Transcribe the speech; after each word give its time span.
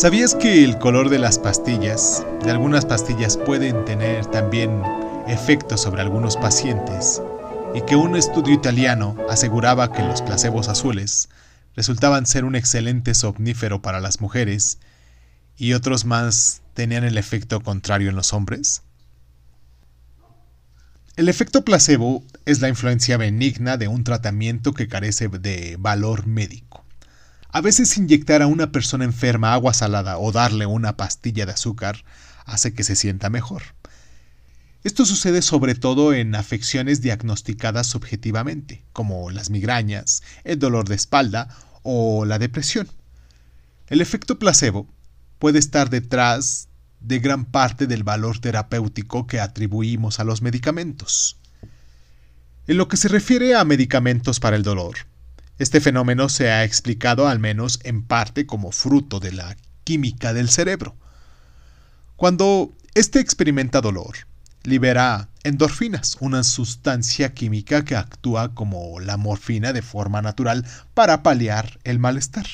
¿Sabías 0.00 0.34
que 0.34 0.64
el 0.64 0.78
color 0.78 1.10
de 1.10 1.18
las 1.18 1.38
pastillas, 1.38 2.24
de 2.42 2.50
algunas 2.50 2.86
pastillas, 2.86 3.36
pueden 3.36 3.84
tener 3.84 4.24
también 4.24 4.82
efectos 5.28 5.82
sobre 5.82 6.00
algunos 6.00 6.38
pacientes? 6.38 7.20
Y 7.74 7.82
que 7.82 7.96
un 7.96 8.16
estudio 8.16 8.54
italiano 8.54 9.14
aseguraba 9.28 9.92
que 9.92 10.02
los 10.02 10.22
placebos 10.22 10.70
azules 10.70 11.28
resultaban 11.76 12.24
ser 12.24 12.46
un 12.46 12.56
excelente 12.56 13.12
somnífero 13.12 13.82
para 13.82 14.00
las 14.00 14.22
mujeres 14.22 14.78
y 15.58 15.74
otros 15.74 16.06
más 16.06 16.62
tenían 16.72 17.04
el 17.04 17.18
efecto 17.18 17.60
contrario 17.60 18.08
en 18.08 18.16
los 18.16 18.32
hombres? 18.32 18.80
El 21.16 21.28
efecto 21.28 21.62
placebo 21.62 22.24
es 22.46 22.62
la 22.62 22.70
influencia 22.70 23.18
benigna 23.18 23.76
de 23.76 23.88
un 23.88 24.02
tratamiento 24.02 24.72
que 24.72 24.88
carece 24.88 25.28
de 25.28 25.76
valor 25.78 26.26
médico. 26.26 26.79
A 27.52 27.60
veces 27.60 27.96
inyectar 27.96 28.42
a 28.42 28.46
una 28.46 28.70
persona 28.70 29.04
enferma 29.04 29.52
agua 29.52 29.74
salada 29.74 30.18
o 30.18 30.30
darle 30.30 30.66
una 30.66 30.96
pastilla 30.96 31.46
de 31.46 31.52
azúcar 31.52 32.04
hace 32.44 32.74
que 32.74 32.84
se 32.84 32.94
sienta 32.94 33.28
mejor. 33.28 33.62
Esto 34.84 35.04
sucede 35.04 35.42
sobre 35.42 35.74
todo 35.74 36.14
en 36.14 36.34
afecciones 36.36 37.02
diagnosticadas 37.02 37.88
subjetivamente, 37.88 38.84
como 38.92 39.30
las 39.30 39.50
migrañas, 39.50 40.22
el 40.44 40.58
dolor 40.58 40.88
de 40.88 40.94
espalda 40.94 41.48
o 41.82 42.24
la 42.24 42.38
depresión. 42.38 42.88
El 43.88 44.00
efecto 44.00 44.38
placebo 44.38 44.86
puede 45.40 45.58
estar 45.58 45.90
detrás 45.90 46.68
de 47.00 47.18
gran 47.18 47.44
parte 47.44 47.86
del 47.88 48.04
valor 48.04 48.38
terapéutico 48.38 49.26
que 49.26 49.40
atribuimos 49.40 50.20
a 50.20 50.24
los 50.24 50.40
medicamentos. 50.40 51.36
En 52.68 52.76
lo 52.76 52.86
que 52.86 52.96
se 52.96 53.08
refiere 53.08 53.56
a 53.56 53.64
medicamentos 53.64 54.38
para 54.38 54.54
el 54.54 54.62
dolor, 54.62 55.09
este 55.60 55.82
fenómeno 55.82 56.30
se 56.30 56.50
ha 56.50 56.64
explicado 56.64 57.28
al 57.28 57.38
menos 57.38 57.80
en 57.84 58.02
parte 58.02 58.46
como 58.46 58.72
fruto 58.72 59.20
de 59.20 59.32
la 59.32 59.58
química 59.84 60.32
del 60.32 60.48
cerebro. 60.48 60.96
Cuando 62.16 62.72
éste 62.94 63.20
experimenta 63.20 63.82
dolor, 63.82 64.16
libera 64.62 65.28
endorfinas, 65.42 66.16
una 66.20 66.44
sustancia 66.44 67.34
química 67.34 67.84
que 67.84 67.94
actúa 67.94 68.54
como 68.54 69.00
la 69.00 69.18
morfina 69.18 69.74
de 69.74 69.82
forma 69.82 70.22
natural 70.22 70.64
para 70.94 71.22
paliar 71.22 71.78
el 71.84 71.98
malestar. 71.98 72.46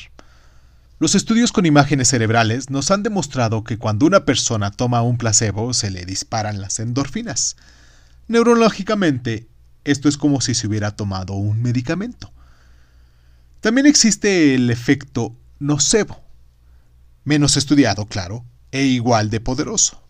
Los 0.98 1.14
estudios 1.14 1.52
con 1.52 1.64
imágenes 1.64 2.08
cerebrales 2.08 2.70
nos 2.70 2.90
han 2.90 3.04
demostrado 3.04 3.62
que 3.62 3.78
cuando 3.78 4.06
una 4.06 4.24
persona 4.24 4.72
toma 4.72 5.02
un 5.02 5.16
placebo 5.16 5.74
se 5.74 5.92
le 5.92 6.06
disparan 6.06 6.60
las 6.60 6.80
endorfinas. 6.80 7.54
Neurológicamente, 8.26 9.46
esto 9.84 10.08
es 10.08 10.16
como 10.16 10.40
si 10.40 10.54
se 10.56 10.66
hubiera 10.66 10.96
tomado 10.96 11.34
un 11.34 11.62
medicamento. 11.62 12.32
También 13.60 13.86
existe 13.86 14.54
el 14.54 14.70
efecto 14.70 15.34
nocebo, 15.58 16.22
menos 17.24 17.56
estudiado, 17.56 18.06
claro, 18.06 18.44
e 18.70 18.84
igual 18.84 19.30
de 19.30 19.40
poderoso. 19.40 20.02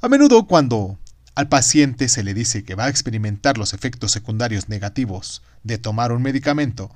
A 0.00 0.08
menudo 0.08 0.46
cuando 0.46 0.98
al 1.34 1.48
paciente 1.48 2.08
se 2.08 2.22
le 2.22 2.34
dice 2.34 2.64
que 2.64 2.74
va 2.74 2.86
a 2.86 2.88
experimentar 2.88 3.58
los 3.58 3.74
efectos 3.74 4.12
secundarios 4.12 4.68
negativos 4.68 5.42
de 5.62 5.78
tomar 5.78 6.12
un 6.12 6.22
medicamento, 6.22 6.90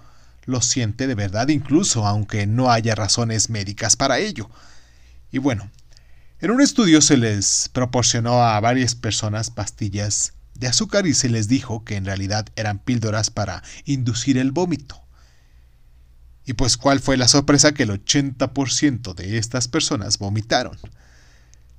lo 0.47 0.61
siente 0.61 1.07
de 1.07 1.15
verdad 1.15 1.49
incluso 1.49 2.07
aunque 2.07 2.47
no 2.47 2.71
haya 2.71 2.95
razones 2.95 3.51
médicas 3.51 3.97
para 3.97 4.19
ello. 4.19 4.51
Y 5.31 5.39
bueno, 5.39 5.71
en 6.41 6.51
un 6.51 6.61
estudio 6.61 7.01
se 7.01 7.17
les 7.17 7.71
proporcionó 7.73 8.43
a 8.43 8.59
varias 8.61 8.95
personas 8.95 9.51
pastillas 9.51 10.35
de 10.55 10.69
azúcar 10.69 11.07
y 11.07 11.15
se 11.15 11.29
les 11.29 11.49
dijo 11.49 11.85
que 11.85 11.97
en 11.97 12.05
realidad 12.05 12.47
eran 12.57 12.79
píldoras 12.79 13.31
para 13.31 13.63
inducir 13.85 14.39
el 14.39 14.53
vómito. 14.53 15.04
Y 16.45 16.55
pues 16.55 16.77
cuál 16.77 17.01
fue 17.01 17.17
la 17.17 17.29
sorpresa 17.29 17.73
que 17.73 17.85
el 17.85 17.91
80% 17.91 19.15
de 19.15 19.39
estas 19.39 19.69
personas 19.69 20.19
vomitaron. 20.19 20.79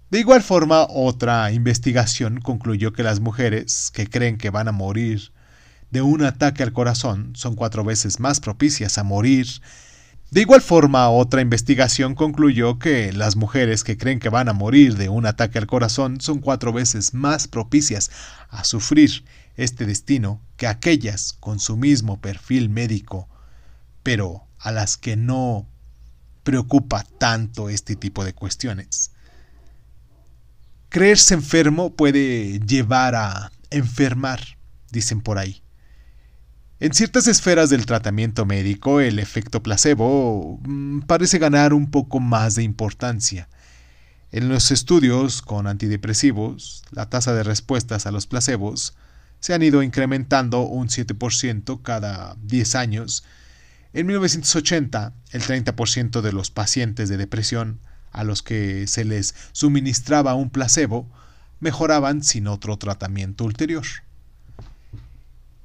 De 0.09 0.19
igual 0.19 0.41
forma, 0.41 0.87
otra 0.89 1.51
investigación 1.51 2.39
concluyó 2.39 2.93
que 2.93 3.03
las 3.03 3.19
mujeres 3.19 3.91
que 3.91 4.07
creen 4.07 4.37
que 4.37 4.49
van 4.49 4.67
a 4.67 4.71
morir 4.71 5.31
de 5.91 6.01
un 6.01 6.23
ataque 6.23 6.63
al 6.63 6.73
corazón 6.73 7.33
son 7.35 7.55
cuatro 7.55 7.83
veces 7.83 8.19
más 8.19 8.39
propicias 8.39 8.97
a 8.97 9.03
morir. 9.03 9.47
De 10.31 10.41
igual 10.41 10.61
forma, 10.61 11.09
otra 11.09 11.41
investigación 11.41 12.15
concluyó 12.15 12.79
que 12.79 13.13
las 13.13 13.35
mujeres 13.35 13.83
que 13.83 13.97
creen 13.97 14.19
que 14.19 14.29
van 14.29 14.49
a 14.49 14.53
morir 14.53 14.95
de 14.95 15.09
un 15.09 15.25
ataque 15.25 15.57
al 15.57 15.67
corazón 15.67 16.21
son 16.21 16.39
cuatro 16.39 16.73
veces 16.73 17.13
más 17.13 17.47
propicias 17.47 18.11
a 18.49 18.63
sufrir 18.63 19.23
este 19.55 19.85
destino 19.85 20.41
que 20.57 20.67
aquellas 20.67 21.33
con 21.33 21.59
su 21.59 21.77
mismo 21.77 22.19
perfil 22.19 22.69
médico, 22.69 23.29
pero 24.03 24.44
a 24.59 24.71
las 24.71 24.97
que 24.97 25.15
no 25.15 25.67
preocupa 26.43 27.03
tanto 27.17 27.69
este 27.69 27.95
tipo 27.95 28.23
de 28.23 28.33
cuestiones. 28.33 29.11
Creerse 30.89 31.33
enfermo 31.33 31.95
puede 31.95 32.59
llevar 32.59 33.15
a 33.15 33.51
enfermar, 33.69 34.39
dicen 34.91 35.21
por 35.21 35.37
ahí. 35.37 35.61
En 36.79 36.93
ciertas 36.93 37.27
esferas 37.27 37.69
del 37.69 37.85
tratamiento 37.85 38.45
médico, 38.45 38.99
el 38.99 39.19
efecto 39.19 39.63
placebo 39.63 40.59
mm, 40.63 41.01
parece 41.01 41.39
ganar 41.39 41.73
un 41.73 41.89
poco 41.89 42.19
más 42.19 42.55
de 42.55 42.63
importancia. 42.63 43.49
En 44.31 44.49
los 44.49 44.71
estudios 44.71 45.41
con 45.41 45.67
antidepresivos, 45.67 46.83
la 46.91 47.09
tasa 47.09 47.33
de 47.33 47.43
respuestas 47.43 48.05
a 48.05 48.11
los 48.11 48.27
placebos 48.27 48.95
se 49.39 49.53
han 49.53 49.63
ido 49.63 49.83
incrementando 49.83 50.63
un 50.63 50.89
7% 50.89 51.81
cada 51.81 52.35
10 52.41 52.75
años. 52.75 53.23
En 53.95 54.07
1980, 54.07 55.13
el 55.31 55.41
30% 55.41 56.19
de 56.19 56.33
los 56.33 56.51
pacientes 56.51 57.07
de 57.07 57.15
depresión 57.15 57.79
a 58.11 58.25
los 58.25 58.43
que 58.43 58.87
se 58.87 59.05
les 59.05 59.33
suministraba 59.53 60.35
un 60.35 60.49
placebo 60.49 61.09
mejoraban 61.61 62.21
sin 62.21 62.47
otro 62.47 62.75
tratamiento 62.75 63.45
ulterior. 63.45 63.85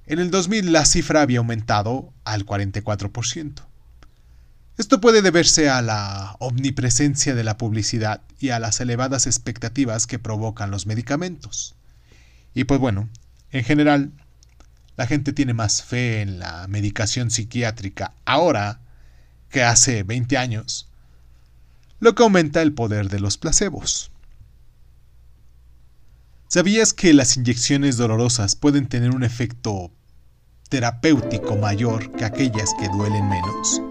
En 0.07 0.21
el 0.21 0.31
2000 0.31 0.71
la 0.71 0.85
cifra 0.85 1.23
había 1.23 1.41
aumentado 1.41 2.13
al 2.23 2.47
44%. 2.47 3.65
Esto 4.79 5.01
puede 5.01 5.23
deberse 5.23 5.69
a 5.69 5.83
la 5.83 6.37
omnipresencia 6.39 7.35
de 7.35 7.43
la 7.43 7.59
publicidad 7.59 8.23
y 8.39 8.51
a 8.51 8.61
las 8.61 8.81
elevadas 8.81 9.27
expectativas 9.27 10.07
que 10.07 10.21
provocan 10.21 10.71
los 10.71 10.87
medicamentos. 10.87 11.75
Y 12.55 12.63
pues 12.63 12.79
bueno, 12.79 13.09
en 13.51 13.65
general, 13.65 14.13
la 14.97 15.07
gente 15.07 15.33
tiene 15.33 15.55
más 15.55 15.83
fe 15.83 16.21
en 16.21 16.39
la 16.39 16.67
medicación 16.69 17.31
psiquiátrica 17.31 18.13
ahora 18.25 18.81
que 19.49 19.63
hace 19.63 20.03
20 20.03 20.37
años, 20.39 20.89
lo 21.99 22.15
que 22.15 22.23
aumenta 22.23 22.63
el 22.63 22.73
poder 22.73 23.09
de 23.09 23.21
los 23.21 23.39
placebos. 23.39 24.11
¿Sabías 26.49 26.93
que 26.93 27.15
las 27.15 27.37
inyecciones 27.37 27.97
dolorosas 27.97 28.57
pueden 28.57 28.89
tener 28.89 29.11
un 29.11 29.23
efecto 29.23 29.91
terapéutico 30.71 31.57
mayor 31.57 32.13
que 32.13 32.25
aquellas 32.25 32.73
que 32.79 32.89
duelen 32.89 33.29
menos. 33.29 33.83